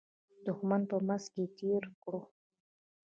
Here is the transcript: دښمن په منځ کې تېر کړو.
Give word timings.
دښمن 0.45 0.81
په 0.91 0.97
منځ 1.07 1.23
کې 1.33 1.43
تېر 1.57 1.83
کړو. 2.03 2.21